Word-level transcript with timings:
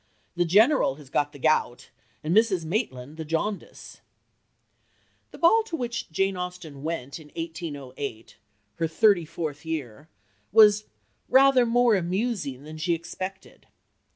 The 0.35 0.45
General 0.45 0.95
has 0.95 1.11
got 1.11 1.31
the 1.31 1.37
gout, 1.37 1.91
and 2.23 2.35
Mrs. 2.35 2.65
Maitland 2.65 3.17
the 3.17 3.23
jaundice." 3.23 4.01
A 5.31 5.37
ball 5.37 5.61
to 5.65 5.75
which 5.75 6.09
Jane 6.09 6.35
Austen 6.35 6.81
went 6.81 7.19
in 7.19 7.27
1808 7.35 8.35
her 8.77 8.87
thirty 8.87 9.25
fourth 9.25 9.63
year 9.63 10.09
was 10.51 10.85
"rather 11.29 11.67
more 11.67 11.95
amusing" 11.95 12.63
than 12.63 12.79
she 12.79 12.95
expected. 12.95 13.67